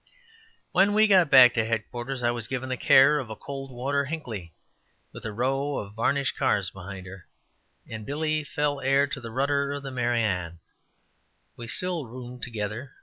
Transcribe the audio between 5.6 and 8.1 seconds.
of varnished cars behind her, and